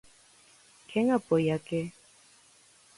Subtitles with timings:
[0.89, 1.81] Quen apoia que?